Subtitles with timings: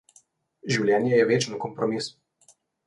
[0.77, 2.13] Življenje je večen kompromis.